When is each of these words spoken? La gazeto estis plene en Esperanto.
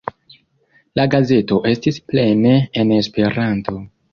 La 0.99 1.03
gazeto 1.15 1.59
estis 1.73 2.01
plene 2.13 2.57
en 2.83 2.99
Esperanto. 2.99 3.77